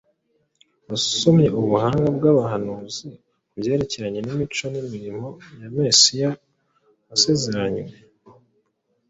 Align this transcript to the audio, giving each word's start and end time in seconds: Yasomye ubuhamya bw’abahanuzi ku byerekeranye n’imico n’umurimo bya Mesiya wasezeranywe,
Yasomye 0.89 1.47
ubuhamya 1.59 2.09
bw’abahanuzi 2.17 3.07
ku 3.49 3.55
byerekeranye 3.61 4.19
n’imico 4.21 4.65
n’umurimo 4.71 5.27
bya 5.65 5.67
Mesiya 5.77 6.29
wasezeranywe, 7.07 7.85